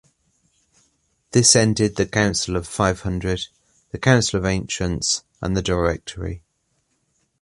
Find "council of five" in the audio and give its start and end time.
2.07-3.01